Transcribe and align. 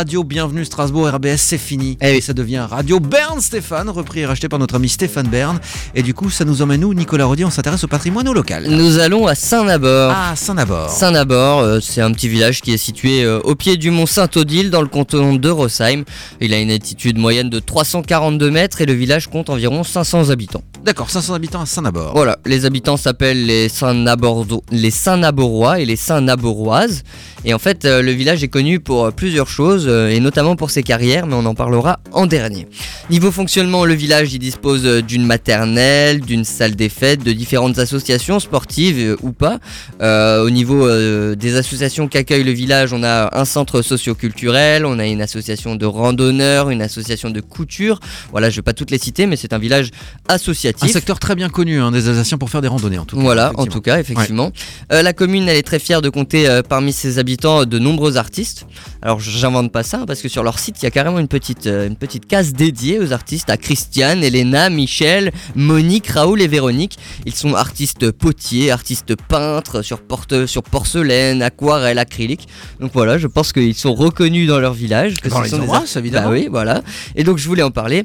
Radio 0.00 0.24
Bienvenue 0.24 0.64
Strasbourg 0.64 1.10
RBS, 1.10 1.36
c'est 1.36 1.58
fini. 1.58 1.98
Eh. 2.00 2.16
Et 2.16 2.20
ça 2.22 2.32
devient 2.32 2.66
Radio 2.70 3.00
Bern 3.00 3.38
Stéphane, 3.38 3.90
repris 3.90 4.20
et 4.20 4.24
racheté 4.24 4.48
par 4.48 4.58
notre 4.58 4.76
ami 4.76 4.88
Stéphane 4.88 5.28
Bern. 5.28 5.60
Et 5.94 6.02
du 6.02 6.14
coup, 6.14 6.30
ça 6.30 6.46
nous 6.46 6.62
emmène 6.62 6.82
où, 6.86 6.94
Nicolas 6.94 7.26
Rodier 7.26 7.44
On 7.44 7.50
s'intéresse 7.50 7.84
au 7.84 7.86
patrimoine 7.86 8.26
au 8.26 8.32
local. 8.32 8.66
Nous 8.66 8.98
allons 8.98 9.26
à 9.26 9.34
Saint-Nabord. 9.34 10.14
Ah, 10.16 10.34
Saint-Nabord. 10.36 10.88
Saint-Nabord, 10.88 11.58
euh, 11.58 11.80
c'est 11.82 12.00
un 12.00 12.12
petit 12.12 12.30
village 12.30 12.62
qui 12.62 12.72
est 12.72 12.78
situé 12.78 13.24
euh, 13.24 13.40
au 13.40 13.54
pied 13.54 13.76
du 13.76 13.90
mont 13.90 14.06
Saint-Odile 14.06 14.70
dans 14.70 14.80
le 14.80 14.88
canton 14.88 15.34
de 15.34 15.50
Rosheim. 15.50 16.04
Il 16.40 16.54
a 16.54 16.58
une 16.58 16.70
altitude 16.70 17.18
moyenne 17.18 17.50
de 17.50 17.58
342 17.58 18.50
mètres 18.50 18.80
et 18.80 18.86
le 18.86 18.94
village 18.94 19.26
compte 19.26 19.50
environ 19.50 19.84
500 19.84 20.30
habitants. 20.30 20.64
D'accord, 20.84 21.10
500 21.10 21.34
habitants 21.34 21.60
à 21.60 21.66
Saint-Nabord. 21.66 22.12
Voilà, 22.14 22.38
les 22.46 22.64
habitants 22.64 22.96
s'appellent 22.96 23.44
les 23.44 23.68
Saint-Naborois 23.68 25.80
et 25.80 25.84
les 25.84 25.96
Saint-Naboroises. 25.96 27.02
Et 27.44 27.52
en 27.52 27.58
fait, 27.58 27.84
euh, 27.84 28.02
le 28.02 28.12
village 28.12 28.42
est 28.44 28.48
connu 28.48 28.80
pour 28.80 29.06
euh, 29.06 29.10
plusieurs 29.10 29.48
choses, 29.48 29.86
euh, 29.88 30.08
et 30.08 30.20
notamment 30.20 30.56
pour 30.56 30.70
ses 30.70 30.82
carrières, 30.82 31.26
mais 31.26 31.34
on 31.34 31.46
en 31.46 31.54
parlera 31.54 32.00
en 32.12 32.26
dernier. 32.26 32.66
Niveau 33.10 33.30
fonctionnement, 33.30 33.84
le 33.84 33.94
village 33.94 34.32
il 34.32 34.38
dispose 34.38 34.84
d'une 35.02 35.24
maternelle, 35.24 36.20
d'une 36.20 36.44
salle 36.44 36.76
des 36.76 36.88
fêtes, 36.88 37.24
de 37.24 37.32
différentes 37.32 37.78
associations 37.78 38.40
sportives 38.40 39.16
ou 39.22 39.32
pas. 39.32 39.58
Au 40.00 40.50
niveau 40.50 40.88
des 41.34 41.56
associations 41.56 42.06
qu'accueille 42.06 42.44
le 42.44 42.52
village, 42.52 42.92
on 42.92 43.02
a 43.02 43.36
un 43.36 43.44
centre 43.44 43.82
socio-culturel, 43.82 44.86
on 44.86 45.00
a 45.00 45.06
une 45.06 45.22
association 45.22 45.74
de 45.74 45.86
randonneurs, 45.86 46.70
une 46.70 46.82
association 46.82 47.30
de 47.30 47.40
couture. 47.40 47.98
Voilà, 48.30 48.48
je 48.48 48.56
vais 48.56 48.62
pas 48.62 48.74
toutes 48.74 48.92
les 48.92 48.98
citer, 48.98 49.26
mais 49.26 49.36
c'est 49.36 49.52
un 49.52 49.58
village 49.58 49.90
Un 50.28 50.38
associatif. 50.76 50.92
secteur 50.92 51.18
très 51.18 51.34
bien 51.34 51.48
connu 51.48 51.80
hein, 51.80 51.90
des 51.90 52.08
Alsaciens 52.08 52.38
pour 52.38 52.50
faire 52.50 52.60
des 52.60 52.68
randonnées 52.68 52.98
en 52.98 53.04
tout 53.04 53.16
cas. 53.16 53.22
Voilà, 53.22 53.52
en 53.56 53.66
tout 53.66 53.80
cas, 53.80 53.98
effectivement. 53.98 54.52
Euh, 54.92 55.02
la 55.02 55.12
commune, 55.12 55.48
elle 55.48 55.56
est 55.56 55.62
très 55.62 55.78
fière 55.78 56.02
de 56.02 56.08
compter 56.08 56.48
euh, 56.48 56.62
parmi 56.62 56.92
ses 56.92 57.18
habitants 57.18 57.64
de 57.64 57.78
nombreux 57.78 58.16
artistes. 58.16 58.66
Alors, 59.02 59.20
j'invente 59.20 59.72
pas 59.72 59.82
ça, 59.82 60.00
hein, 60.00 60.04
parce 60.06 60.20
que 60.20 60.28
sur 60.28 60.42
leur 60.42 60.58
site, 60.58 60.76
il 60.80 60.84
y 60.84 60.86
a 60.86 60.90
carrément 60.90 61.18
une 61.18 61.28
petite, 61.28 61.66
euh, 61.66 61.86
une 61.86 61.96
petite 61.96 62.26
case 62.26 62.52
dédiée 62.52 62.98
aux 62.98 63.12
artistes, 63.12 63.50
à 63.50 63.56
Christiane, 63.56 64.22
Elena, 64.22 64.70
Michel, 64.70 65.32
Monique, 65.54 66.08
Raoul 66.08 66.42
et 66.42 66.48
Véronique. 66.48 66.98
Ils 67.26 67.34
sont 67.34 67.54
artistes 67.54 68.10
potiers, 68.10 68.70
artistes 68.70 69.14
peintres, 69.16 69.82
sur, 69.82 70.00
porte, 70.00 70.46
sur 70.46 70.62
porcelaine, 70.62 71.42
aquarelle, 71.42 71.98
acrylique. 71.98 72.48
Donc 72.80 72.90
voilà, 72.92 73.18
je 73.18 73.26
pense 73.26 73.52
qu'ils 73.52 73.74
sont 73.74 73.94
reconnus 73.94 74.48
dans 74.48 74.58
leur 74.58 74.74
village. 74.74 75.20
que 75.20 75.28
Dans 75.28 75.38
ce 75.38 75.42
les 75.44 75.48
sont 75.50 75.58
des 75.58 75.62
embrasses, 75.64 75.96
évidemment. 75.96 76.28
bah 76.28 76.34
oui, 76.34 76.48
voilà. 76.50 76.82
Et 77.16 77.24
donc 77.24 77.38
je 77.38 77.46
voulais 77.48 77.62
en 77.62 77.70
parler. 77.70 78.02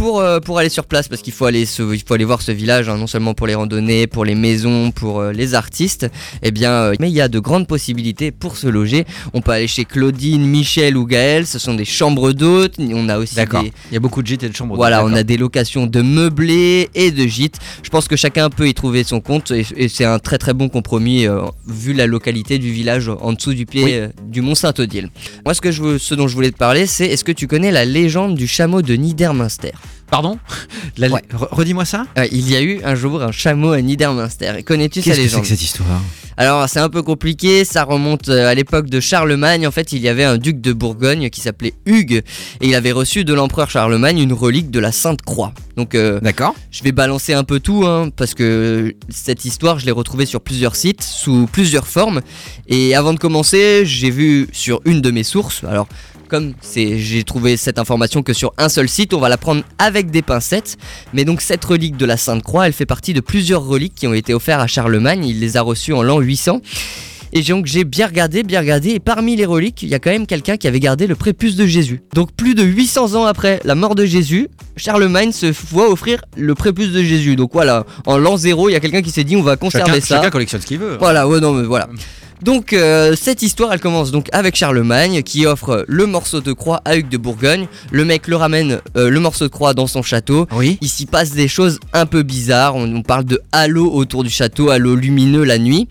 Pour, 0.00 0.20
euh, 0.22 0.40
pour 0.40 0.58
aller 0.58 0.70
sur 0.70 0.86
place, 0.86 1.08
parce 1.08 1.20
qu'il 1.20 1.34
faut 1.34 1.44
aller, 1.44 1.66
se- 1.66 1.92
il 1.94 2.00
faut 2.00 2.14
aller 2.14 2.24
voir 2.24 2.40
ce 2.40 2.52
village, 2.52 2.88
hein, 2.88 2.96
non 2.96 3.06
seulement 3.06 3.34
pour 3.34 3.46
les 3.46 3.54
randonnées, 3.54 4.06
pour 4.06 4.24
les 4.24 4.34
maisons, 4.34 4.92
pour 4.92 5.20
euh, 5.20 5.30
les 5.32 5.52
artistes, 5.54 6.08
eh 6.42 6.50
bien, 6.52 6.70
euh, 6.72 6.94
mais 7.00 7.10
il 7.10 7.14
y 7.14 7.20
a 7.20 7.28
de 7.28 7.38
grandes 7.38 7.66
possibilités 7.66 8.30
pour 8.30 8.56
se 8.56 8.66
loger. 8.66 9.04
On 9.34 9.42
peut 9.42 9.50
aller 9.52 9.68
chez 9.68 9.84
Claudine, 9.84 10.42
Michel 10.46 10.96
ou 10.96 11.04
Gaël, 11.04 11.46
ce 11.46 11.58
sont 11.58 11.74
des 11.74 11.84
chambres 11.84 12.32
d'hôtes, 12.32 12.76
on 12.78 13.10
a 13.10 13.18
aussi 13.18 13.34
D'accord. 13.34 13.62
des, 13.62 13.72
Il 13.90 13.94
y 13.94 13.96
a 13.98 14.00
beaucoup 14.00 14.22
de 14.22 14.26
gîtes 14.26 14.42
et 14.42 14.48
de 14.48 14.56
chambres. 14.56 14.74
voilà, 14.74 15.04
on 15.04 15.12
a 15.12 15.22
des 15.22 15.36
locations 15.36 15.86
de 15.86 16.00
meublés 16.00 16.88
et 16.94 17.10
de 17.10 17.26
gîtes. 17.26 17.58
Je 17.82 17.90
pense 17.90 18.08
que 18.08 18.16
chacun 18.16 18.48
peut 18.48 18.68
y 18.68 18.72
trouver 18.72 19.04
son 19.04 19.20
compte 19.20 19.50
et, 19.50 19.66
et 19.76 19.88
c'est 19.88 20.06
un 20.06 20.18
très 20.18 20.38
très 20.38 20.54
bon 20.54 20.70
compromis 20.70 21.26
vu 21.68 21.92
la 21.92 22.06
localité 22.06 22.58
du 22.58 22.72
village 22.72 23.10
en 23.20 23.34
dessous 23.34 23.52
du 23.52 23.66
pied 23.66 23.84
Oui. 23.84 24.22
du 24.30 24.40
Mont 24.40 24.54
Saint-Odile. 24.54 25.10
Moi, 25.44 25.52
ce, 25.52 25.60
que 25.60 25.70
je, 25.70 25.82
veux- 25.82 25.98
ce 25.98 26.14
dont 26.14 26.26
je 26.26 26.34
voulais 26.34 26.52
te 26.52 26.56
parler, 26.56 26.86
c'est 26.86 27.04
est-ce 27.06 27.22
que 27.22 27.32
tu 27.32 27.46
connais 27.46 27.70
la 27.70 27.84
légende 27.84 28.34
du 28.34 28.46
chameau 28.46 28.80
de 28.80 28.94
Niedermünster? 28.94 29.72
Pardon 30.10 30.38
La- 30.96 31.08
Ouais. 31.08 31.22
Re- 31.32 31.48
Redis-moi 31.52 31.84
ça 31.84 32.04
Il 32.32 32.50
y 32.50 32.56
a 32.56 32.62
eu 32.62 32.80
un 32.84 32.94
jour 32.96 33.22
un 33.22 33.30
chameau 33.32 33.70
à 33.72 33.80
Niedermünster. 33.80 34.62
Connais-tu 34.64 35.00
sa 35.00 35.04
Qu'est-ce 35.04 35.10
que 35.10 35.16
c'est 35.16 35.22
légende 35.22 35.42
que 35.42 35.48
cette 35.48 35.62
histoire 35.62 36.00
Alors 36.36 36.68
c'est 36.68 36.80
un 36.80 36.88
peu 36.88 37.02
compliqué, 37.02 37.64
ça 37.64 37.84
remonte 37.84 38.28
euh, 38.28 38.48
à 38.48 38.54
l'époque 38.54 38.90
de 38.90 38.98
Charlemagne. 38.98 39.66
En 39.68 39.70
fait, 39.70 39.92
il 39.92 40.00
y 40.02 40.08
avait 40.08 40.24
un 40.24 40.36
duc 40.36 40.60
de 40.60 40.72
Bourgogne 40.72 41.30
qui 41.30 41.40
s'appelait 41.40 41.74
Hugues 41.86 42.22
et 42.60 42.66
il 42.68 42.74
avait 42.74 42.90
reçu 42.90 43.24
de 43.24 43.32
l'empereur 43.34 43.70
Charlemagne 43.70 44.18
une 44.18 44.32
relique 44.32 44.70
de 44.72 44.80
la 44.80 44.90
Sainte 44.90 45.22
Croix. 45.22 45.52
Donc 45.76 45.94
euh, 45.94 46.18
D'accord. 46.20 46.56
je 46.72 46.82
vais 46.82 46.92
balancer 46.92 47.32
un 47.34 47.44
peu 47.44 47.60
tout 47.60 47.84
hein, 47.86 48.08
parce 48.16 48.34
que 48.34 48.94
cette 49.10 49.44
histoire, 49.44 49.78
je 49.78 49.86
l'ai 49.86 49.92
retrouvée 49.92 50.26
sur 50.26 50.40
plusieurs 50.40 50.74
sites, 50.74 51.02
sous 51.04 51.46
plusieurs 51.52 51.86
formes. 51.86 52.20
Et 52.66 52.96
avant 52.96 53.12
de 53.12 53.18
commencer, 53.20 53.82
j'ai 53.86 54.10
vu 54.10 54.48
sur 54.52 54.80
une 54.86 55.00
de 55.00 55.10
mes 55.12 55.22
sources. 55.22 55.62
Alors, 55.64 55.86
comme 56.30 56.54
j'ai 56.62 57.24
trouvé 57.24 57.56
cette 57.56 57.78
information 57.78 58.22
que 58.22 58.32
sur 58.32 58.52
un 58.56 58.68
seul 58.68 58.88
site, 58.88 59.12
on 59.12 59.20
va 59.20 59.28
la 59.28 59.36
prendre 59.36 59.62
avec 59.78 60.10
des 60.10 60.22
pincettes. 60.22 60.76
Mais 61.12 61.24
donc 61.24 61.40
cette 61.40 61.64
relique 61.64 61.96
de 61.96 62.06
la 62.06 62.16
Sainte 62.16 62.42
Croix, 62.42 62.66
elle 62.66 62.72
fait 62.72 62.86
partie 62.86 63.12
de 63.12 63.20
plusieurs 63.20 63.64
reliques 63.64 63.94
qui 63.96 64.06
ont 64.06 64.14
été 64.14 64.32
offertes 64.32 64.62
à 64.62 64.66
Charlemagne. 64.68 65.26
Il 65.26 65.40
les 65.40 65.56
a 65.56 65.62
reçues 65.62 65.92
en 65.92 66.02
l'an 66.02 66.20
800. 66.20 66.62
Et 67.32 67.42
donc 67.42 67.66
j'ai 67.66 67.84
bien 67.84 68.06
regardé, 68.06 68.42
bien 68.42 68.60
regardé, 68.60 68.90
et 68.90 68.98
parmi 68.98 69.36
les 69.36 69.44
reliques, 69.44 69.82
il 69.82 69.88
y 69.88 69.94
a 69.94 70.00
quand 70.00 70.10
même 70.10 70.26
quelqu'un 70.26 70.56
qui 70.56 70.66
avait 70.66 70.80
gardé 70.80 71.06
le 71.06 71.14
prépuce 71.14 71.54
de 71.54 71.64
Jésus. 71.64 72.02
Donc 72.12 72.32
plus 72.32 72.54
de 72.54 72.64
800 72.64 73.14
ans 73.14 73.24
après 73.24 73.60
la 73.64 73.76
mort 73.76 73.94
de 73.94 74.04
Jésus, 74.04 74.48
Charlemagne 74.76 75.30
se 75.30 75.46
voit 75.70 75.90
offrir 75.90 76.22
le 76.36 76.56
prépuce 76.56 76.90
de 76.90 77.02
Jésus. 77.02 77.36
Donc 77.36 77.50
voilà, 77.52 77.86
en 78.06 78.18
l'an 78.18 78.36
0, 78.36 78.68
il 78.68 78.72
y 78.72 78.76
a 78.76 78.80
quelqu'un 78.80 79.02
qui 79.02 79.12
s'est 79.12 79.22
dit 79.22 79.36
on 79.36 79.42
va 79.42 79.56
conserver 79.56 79.92
Chacun, 79.92 80.00
ça. 80.00 80.16
chacun 80.16 80.30
collectionne 80.30 80.60
ce 80.60 80.66
qu'il 80.66 80.78
veut. 80.78 80.96
Voilà, 80.98 81.28
ouais, 81.28 81.38
non, 81.38 81.52
mais 81.52 81.66
voilà. 81.66 81.88
Donc 82.42 82.72
euh, 82.72 83.14
cette 83.16 83.42
histoire, 83.42 83.72
elle 83.72 83.80
commence 83.80 84.10
donc 84.10 84.28
avec 84.32 84.56
Charlemagne 84.56 85.22
qui 85.22 85.46
offre 85.46 85.84
le 85.86 86.06
morceau 86.06 86.40
de 86.40 86.52
croix 86.52 86.80
à 86.84 86.96
Hugues 86.96 87.08
de 87.08 87.18
Bourgogne. 87.18 87.66
Le 87.90 88.04
mec 88.04 88.28
le 88.28 88.36
ramène 88.36 88.80
euh, 88.96 89.10
le 89.10 89.20
morceau 89.20 89.44
de 89.44 89.50
croix 89.50 89.74
dans 89.74 89.86
son 89.86 90.02
château. 90.02 90.46
Oui. 90.52 90.78
Il 90.80 90.88
s'y 90.88 91.06
passe 91.06 91.32
des 91.32 91.48
choses 91.48 91.78
un 91.92 92.06
peu 92.06 92.22
bizarres. 92.22 92.76
On, 92.76 92.94
on 92.94 93.02
parle 93.02 93.24
de 93.24 93.40
halo 93.52 93.90
autour 93.92 94.24
du 94.24 94.30
château, 94.30 94.70
halo 94.70 94.94
lumineux 94.94 95.44
la 95.44 95.58
nuit. 95.58 95.88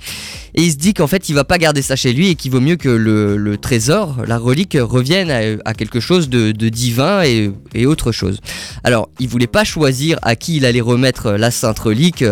Et 0.56 0.64
il 0.64 0.72
se 0.72 0.78
dit 0.78 0.94
qu'en 0.94 1.08
fait, 1.08 1.30
il 1.30 1.36
va 1.36 1.44
pas 1.44 1.58
garder 1.58 1.82
ça 1.82 1.96
chez 1.96 2.14
lui 2.14 2.30
et 2.30 2.36
qu'il 2.36 2.52
vaut 2.52 2.60
mieux 2.60 2.76
que 2.76 2.90
le, 2.90 3.58
trésor, 3.58 4.18
la 4.28 4.38
relique, 4.38 4.78
revienne 4.80 5.60
à, 5.66 5.74
quelque 5.74 6.00
chose 6.00 6.30
de, 6.30 6.52
divin 6.52 7.24
et, 7.24 7.86
autre 7.86 8.12
chose. 8.12 8.40
Alors, 8.84 9.10
il 9.20 9.28
voulait 9.28 9.48
pas 9.48 9.64
choisir 9.64 10.20
à 10.22 10.36
qui 10.36 10.58
il 10.58 10.66
allait 10.66 10.82
remettre 10.82 11.32
la 11.32 11.52
sainte 11.52 11.80
relique, 11.80 12.24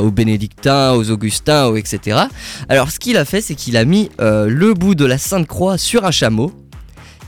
aux 0.00 0.10
bénédictins, 0.10 0.92
aux 0.92 1.10
augustins, 1.10 1.74
etc. 1.74 2.18
Alors, 2.68 2.90
ce 2.90 2.98
qu'il 2.98 3.16
a 3.16 3.24
fait, 3.24 3.40
c'est 3.40 3.54
qu'il 3.54 3.76
a 3.76 3.84
mis 3.84 4.10
euh, 4.20 4.46
le 4.48 4.74
bout 4.74 4.94
de 4.94 5.04
la 5.04 5.18
sainte 5.18 5.46
croix 5.46 5.78
sur 5.78 6.04
un 6.04 6.10
chameau. 6.10 6.52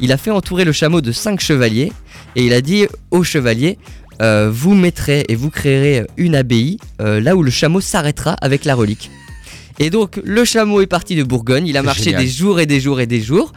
Il 0.01 0.13
a 0.13 0.17
fait 0.17 0.31
entourer 0.31 0.65
le 0.65 0.73
chameau 0.73 1.01
de 1.01 1.13
cinq 1.13 1.41
chevaliers 1.41 1.93
et 2.37 2.47
il 2.47 2.53
a 2.53 2.61
dit 2.61 2.87
aux 3.11 3.23
chevaliers 3.23 3.79
euh, 4.21 4.51
vous 4.53 4.75
mettrez 4.75 5.25
et 5.29 5.35
vous 5.35 5.51
créerez 5.51 6.07
une 6.17 6.35
abbaye 6.35 6.79
euh, 7.01 7.21
là 7.21 7.35
où 7.35 7.43
le 7.43 7.51
chameau 7.51 7.81
s'arrêtera 7.81 8.37
avec 8.41 8.65
la 8.65 8.75
relique. 8.75 9.11
Et 9.83 9.91
donc 9.91 10.21
le 10.25 10.45
chameau 10.45 10.81
est 10.81 10.87
parti 10.87 11.17
de 11.17 11.25
Bourgogne, 11.25 11.67
il 11.67 11.77
a 11.77 11.83
marché 11.83 12.05
génial. 12.05 12.23
des 12.23 12.29
jours 12.29 12.61
et 12.61 12.67
des 12.67 12.81
jours 12.81 13.01
et 13.01 13.07
des 13.07 13.21
jours 13.21 13.53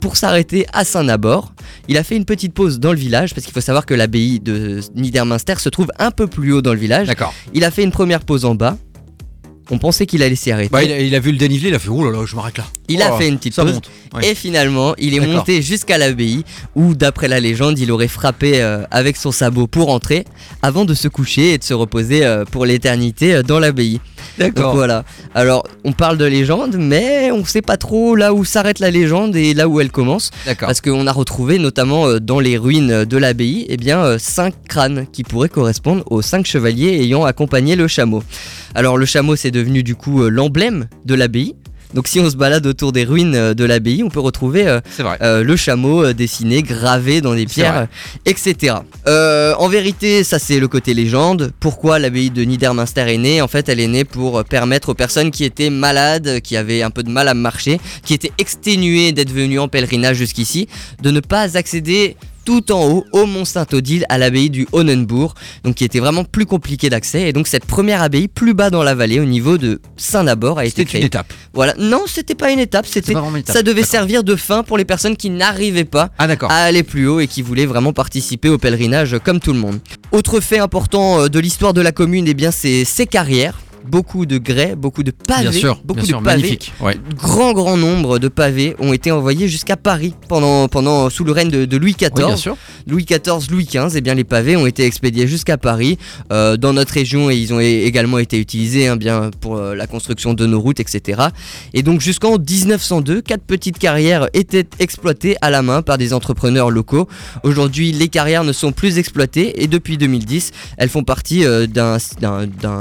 pour 0.00 0.16
s'arrêter 0.16 0.66
à 0.72 0.84
Saint-Nabord. 0.84 1.52
Il 1.88 1.96
a 1.96 2.04
fait 2.04 2.16
une 2.16 2.24
petite 2.24 2.54
pause 2.54 2.78
dans 2.78 2.92
le 2.92 2.98
village 2.98 3.34
parce 3.34 3.44
qu'il 3.44 3.52
faut 3.52 3.60
savoir 3.60 3.84
que 3.84 3.92
l'abbaye 3.92 4.38
de 4.38 4.80
Niedermünster 4.94 5.54
se 5.58 5.68
trouve 5.68 5.88
un 5.98 6.12
peu 6.12 6.28
plus 6.28 6.52
haut 6.52 6.62
dans 6.62 6.74
le 6.74 6.78
village. 6.78 7.08
D'accord. 7.08 7.34
Il 7.54 7.64
a 7.64 7.72
fait 7.72 7.82
une 7.82 7.90
première 7.90 8.20
pause 8.20 8.44
en 8.44 8.54
bas. 8.54 8.78
On 9.70 9.78
pensait 9.78 10.06
qu'il 10.06 10.22
allait 10.22 10.36
s'y 10.36 10.52
arrêter. 10.52 10.68
Bah, 10.70 10.84
il, 10.84 10.92
a, 10.92 11.00
il 11.00 11.12
a 11.14 11.18
vu 11.18 11.32
le 11.32 11.38
dénivelé, 11.38 11.70
il 11.70 11.74
a 11.74 11.80
fait 11.80 11.88
oh 11.88 12.04
là 12.04 12.16
là, 12.16 12.24
je 12.24 12.36
m'arrête 12.36 12.58
là. 12.58 12.66
Il 12.88 13.02
a 13.02 13.10
Oh, 13.14 13.18
fait 13.18 13.28
une 13.28 13.38
petite 13.38 13.56
pause. 13.56 13.72
monte. 13.74 13.90
Ouais. 14.14 14.30
Et 14.30 14.34
finalement, 14.34 14.94
il 14.98 15.14
est 15.14 15.20
monté 15.20 15.62
jusqu'à 15.62 15.98
l'abbaye 15.98 16.44
où, 16.74 16.94
d'après 16.94 17.28
la 17.28 17.40
légende, 17.40 17.78
il 17.78 17.90
aurait 17.90 18.08
frappé 18.08 18.60
euh, 18.62 18.84
avec 18.90 19.16
son 19.16 19.32
sabot 19.32 19.66
pour 19.66 19.88
entrer 19.90 20.24
avant 20.62 20.84
de 20.84 20.94
se 20.94 21.08
coucher 21.08 21.54
et 21.54 21.58
de 21.58 21.64
se 21.64 21.74
reposer 21.74 22.24
euh, 22.24 22.44
pour 22.44 22.64
l'éternité 22.66 23.34
euh, 23.34 23.42
dans 23.42 23.58
l'abbaye. 23.58 24.00
Donc 24.38 24.54
D'accord. 24.54 24.74
voilà. 24.74 25.04
Alors, 25.34 25.64
on 25.84 25.92
parle 25.92 26.18
de 26.18 26.24
légende, 26.24 26.76
mais 26.78 27.30
on 27.32 27.44
sait 27.44 27.62
pas 27.62 27.76
trop 27.76 28.14
là 28.16 28.32
où 28.34 28.44
s'arrête 28.44 28.78
la 28.80 28.90
légende 28.90 29.34
et 29.36 29.54
là 29.54 29.68
où 29.68 29.80
elle 29.80 29.90
commence. 29.90 30.30
D'accord. 30.46 30.66
Parce 30.66 30.80
qu'on 30.80 31.06
a 31.06 31.12
retrouvé, 31.12 31.58
notamment 31.58 32.18
dans 32.20 32.40
les 32.40 32.56
ruines 32.58 33.04
de 33.04 33.16
l'abbaye, 33.16 33.66
eh 33.68 33.76
bien, 33.76 34.18
cinq 34.18 34.54
crânes 34.68 35.06
qui 35.12 35.22
pourraient 35.24 35.48
correspondre 35.48 36.04
aux 36.10 36.22
cinq 36.22 36.46
chevaliers 36.46 37.00
ayant 37.02 37.24
accompagné 37.24 37.76
le 37.76 37.88
chameau. 37.88 38.22
Alors, 38.74 38.96
le 38.98 39.06
chameau, 39.06 39.36
c'est 39.36 39.50
devenu 39.50 39.82
du 39.82 39.94
coup 39.96 40.22
l'emblème 40.28 40.86
de 41.04 41.14
l'abbaye. 41.14 41.54
Donc, 41.94 42.08
si 42.08 42.18
on 42.18 42.28
se 42.28 42.36
balade 42.36 42.66
autour 42.66 42.90
des 42.90 43.04
ruines 43.04 43.34
euh, 43.36 43.54
de 43.54 43.64
l'abbaye, 43.64 44.02
on 44.02 44.10
peut 44.10 44.20
retrouver 44.20 44.66
euh, 44.66 44.80
euh, 45.22 45.44
le 45.44 45.56
chameau 45.56 46.12
dessiné, 46.12 46.62
gravé 46.62 47.20
dans 47.20 47.34
des 47.34 47.46
pierres, 47.46 47.86
etc. 48.26 48.76
En 49.06 49.68
vérité, 49.68 50.24
ça 50.24 50.38
c'est 50.38 50.58
le 50.58 50.68
côté 50.68 50.92
légende. 50.92 51.52
Pourquoi 51.60 51.98
l'abbaye 51.98 52.30
de 52.30 52.42
Niedermünster 52.42 53.02
est 53.02 53.18
née? 53.18 53.40
En 53.40 53.48
fait, 53.48 53.68
elle 53.68 53.80
est 53.80 53.86
née 53.86 54.04
pour 54.04 54.44
permettre 54.44 54.90
aux 54.90 54.94
personnes 54.94 55.30
qui 55.30 55.44
étaient 55.44 55.70
malades, 55.70 56.40
qui 56.40 56.56
avaient 56.56 56.82
un 56.82 56.90
peu 56.90 57.02
de 57.02 57.10
mal 57.10 57.28
à 57.28 57.34
marcher, 57.34 57.80
qui 58.04 58.12
étaient 58.12 58.32
exténuées 58.38 59.12
d'être 59.12 59.32
venues 59.32 59.60
en 59.60 59.68
pèlerinage 59.68 60.16
jusqu'ici, 60.16 60.68
de 61.02 61.10
ne 61.10 61.20
pas 61.20 61.56
accéder 61.56 62.16
tout 62.44 62.70
en 62.72 62.86
haut 62.88 63.04
au 63.12 63.26
Mont 63.26 63.44
Saint-Odile 63.44 64.04
à 64.08 64.18
l'abbaye 64.18 64.50
du 64.50 64.66
Honenbourg, 64.72 65.34
donc 65.64 65.74
qui 65.76 65.84
était 65.84 66.00
vraiment 66.00 66.24
plus 66.24 66.46
compliqué 66.46 66.90
d'accès. 66.90 67.22
Et 67.28 67.32
donc 67.32 67.46
cette 67.46 67.64
première 67.64 68.02
abbaye 68.02 68.28
plus 68.28 68.54
bas 68.54 68.70
dans 68.70 68.82
la 68.82 68.94
vallée, 68.94 69.20
au 69.20 69.24
niveau 69.24 69.58
de 69.58 69.80
Saint-Nabord, 69.96 70.58
a 70.58 70.64
été 70.64 70.70
C'était 70.70 70.82
une 70.82 70.88
créée. 70.88 71.04
étape. 71.04 71.32
Voilà, 71.52 71.74
non, 71.78 72.02
c'était 72.06 72.34
pas 72.34 72.50
une 72.50 72.58
étape, 72.58 72.86
c'était 72.86 73.12
pas 73.12 73.20
vraiment 73.20 73.36
une 73.36 73.42
étape. 73.42 73.56
ça 73.56 73.62
devait 73.62 73.82
servir 73.82 74.24
de 74.24 74.36
fin 74.36 74.62
pour 74.62 74.78
les 74.78 74.84
personnes 74.84 75.16
qui 75.16 75.30
n'arrivaient 75.30 75.84
pas 75.84 76.10
Ah 76.18 76.26
d'accord. 76.26 76.50
à 76.50 76.56
aller 76.64 76.82
plus 76.82 77.06
haut 77.08 77.20
et 77.20 77.26
qui 77.26 77.42
voulaient 77.42 77.66
vraiment 77.66 77.92
participer 77.92 78.48
au 78.48 78.58
pèlerinage 78.58 79.16
comme 79.24 79.40
tout 79.40 79.52
le 79.52 79.58
monde. 79.58 79.78
Autre 80.12 80.40
fait 80.40 80.58
important 80.58 81.20
euh, 81.22 81.28
de 81.28 81.38
l'histoire 81.38 81.72
de 81.74 81.80
la 81.80 81.92
commune, 81.92 82.26
eh 82.28 82.34
bien 82.34 82.50
c'est 82.50 82.84
ses 82.84 83.06
carrières. 83.06 83.58
Beaucoup 83.86 84.26
de 84.26 84.38
grès, 84.38 84.74
beaucoup 84.76 85.02
de 85.02 85.10
pavés, 85.10 85.42
Bien 85.42 85.52
sûr, 85.52 85.80
beaucoup 85.84 86.00
bien 86.00 86.06
sûr, 86.08 86.18
de 86.20 86.24
pavés. 86.24 86.36
magnifique. 86.42 86.72
Ouais. 86.80 86.96
Grand 87.16 87.52
grand 87.52 87.76
nombre 87.76 88.18
de 88.18 88.28
pavés 88.28 88.74
ont 88.78 88.92
été 88.92 89.10
envoyés 89.12 89.48
jusqu'à 89.48 89.76
Paris 89.76 90.14
pendant, 90.28 90.68
pendant 90.68 91.10
sous 91.10 91.24
le 91.24 91.32
règne 91.32 91.50
de, 91.50 91.64
de 91.64 91.76
Louis 91.76 91.94
XIV. 91.98 92.10
Oui, 92.16 92.24
bien 92.24 92.36
sûr. 92.36 92.56
Louis 92.86 93.04
XIV, 93.04 93.50
Louis 93.50 93.64
XV, 93.66 93.96
et 93.96 94.00
bien 94.00 94.14
les 94.14 94.24
pavés 94.24 94.56
ont 94.56 94.66
été 94.66 94.84
expédiés 94.84 95.26
jusqu'à 95.26 95.56
Paris, 95.58 95.98
euh, 96.32 96.56
dans 96.56 96.72
notre 96.72 96.92
région, 96.94 97.30
et 97.30 97.36
ils 97.36 97.52
ont 97.54 97.60
également 97.60 98.18
été 98.18 98.38
utilisés 98.38 98.88
hein, 98.88 98.96
bien 98.96 99.30
pour 99.40 99.56
euh, 99.56 99.74
la 99.74 99.86
construction 99.86 100.34
de 100.34 100.46
nos 100.46 100.60
routes, 100.60 100.80
etc. 100.80 101.22
Et 101.72 101.82
donc 101.82 102.00
jusqu'en 102.00 102.38
1902, 102.38 103.20
quatre 103.22 103.42
petites 103.44 103.78
carrières 103.78 104.28
étaient 104.34 104.66
exploitées 104.78 105.36
à 105.40 105.50
la 105.50 105.62
main 105.62 105.82
par 105.82 105.98
des 105.98 106.12
entrepreneurs 106.12 106.70
locaux. 106.70 107.08
Aujourd'hui, 107.42 107.92
les 107.92 108.08
carrières 108.08 108.44
ne 108.44 108.52
sont 108.52 108.72
plus 108.72 108.98
exploitées, 108.98 109.62
et 109.62 109.66
depuis 109.66 109.96
2010, 109.98 110.50
elles 110.76 110.88
font 110.88 111.04
partie 111.04 111.44
euh, 111.44 111.66
d'un 111.66 111.98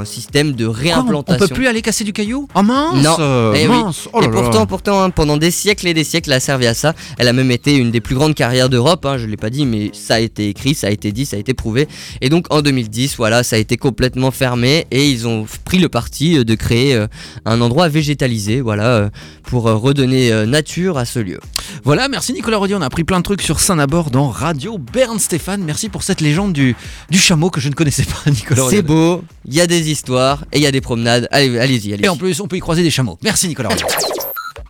système 0.06 0.54
de 0.54 0.68
on- 0.68 0.72
réimplantation. 0.96 1.46
on 1.46 1.48
peut 1.48 1.54
plus 1.54 1.68
aller 1.68 1.82
casser 1.82 2.04
du 2.04 2.14
caillou? 2.14 2.48
Oh 2.56 2.62
mince 2.64 3.04
Non. 3.04 3.16
euh, 3.20 3.54
Eh 3.56 3.68
oui. 3.68 3.76
Oh 4.14 4.22
là 4.22 4.28
et 4.28 4.32
pourtant, 4.32 4.60
là. 4.60 4.66
pourtant, 4.66 5.02
hein, 5.04 5.10
pendant 5.10 5.38
des 5.38 5.52
siècles 5.52 5.88
et 5.88 5.94
des 5.94 6.04
siècles, 6.04 6.30
elle 6.32 6.38
a 6.38 6.40
servi 6.40 6.68
à 6.68 6.74
ça. 6.74 6.94
Elle 7.18 7.28
a 7.28 7.34
même 7.34 7.52
été 7.52 7.76
une 7.76 7.92
des 7.92 8.02
plus 8.02 8.16
grandes 8.16 8.36
carrières 8.36 8.70
d'Europe. 8.70 9.06
hein, 9.06 9.18
je 9.18 9.26
l'ai 9.26 9.38
pas 9.38 9.50
dit, 9.50 9.66
mais 9.66 9.92
ça 9.94 10.16
a 10.16 10.20
été 10.20 10.50
écrit, 10.50 10.76
ça 10.76 10.88
a 10.88 10.90
été 10.90 11.12
dit, 11.12 11.26
ça 11.26 11.36
a 11.38 11.40
été 11.40 11.54
prouvé. 11.54 11.88
Et 12.22 12.30
donc 12.30 12.46
en 12.54 12.62
2010, 12.62 13.16
voilà, 13.18 13.44
ça 13.44 13.56
a 13.56 13.60
été 13.60 13.78
complètement 13.78 14.32
fermé 14.32 14.86
et 14.92 15.10
ils 15.10 15.28
ont 15.28 15.46
pris 15.66 15.80
le 15.80 15.90
parti 15.90 16.38
euh, 16.38 16.44
de 16.44 16.56
créer 16.56 16.96
euh, 16.96 17.08
un 17.46 17.62
endroit 17.62 17.88
végétalisé, 17.90 18.62
voilà, 18.62 18.86
euh, 18.88 19.10
pour 19.44 19.64
redonner 19.64 20.46
nature 20.48 20.98
à 20.98 21.06
ce 21.06 21.20
lieu. 21.20 21.40
Voilà, 21.84 22.08
merci 22.08 22.34
Nicolas 22.34 22.58
Rodier. 22.58 22.76
On 22.76 22.82
a 22.82 22.86
appris 22.86 23.04
plein 23.04 23.18
de 23.20 23.24
trucs 23.24 23.42
sur 23.42 23.60
Saint-Nabord 23.60 24.10
dans 24.10 24.30
Radio 24.30 24.78
Berne 24.78 25.20
Stéphane. 25.20 25.64
Merci 25.64 25.90
pour 25.90 26.04
cette 26.04 26.22
légende 26.22 26.54
du, 26.54 26.76
du 27.10 27.18
chameau 27.20 27.50
que 27.50 27.60
je 27.62 27.70
ne 27.70 27.74
connaissais 27.74 28.04
pas, 28.04 28.30
Nicolas 28.32 28.64
Rodier. 28.64 28.78
C'est 28.78 28.84
beau, 28.84 29.24
il 29.46 29.54
y 29.54 29.62
a 29.62 29.68
des 29.68 29.92
histoires 29.92 30.46
et 30.52 30.58
il 30.58 30.64
y 30.64 30.68
a 30.68 30.72
des 30.72 30.82
promenades. 30.84 31.28
Allez, 31.32 31.58
allez-y, 31.58 31.94
allez-y. 31.94 32.06
Et 32.06 32.10
en 32.10 32.18
plus, 32.18 32.40
on 32.40 32.48
peut 32.48 32.58
y 32.58 32.60
croiser 32.60 32.84
des 32.84 32.92
chameaux. 32.92 33.18
Merci 33.24 33.48
Nicolas. 33.48 33.70